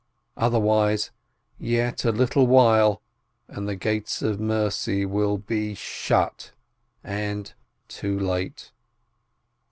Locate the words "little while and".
2.11-3.67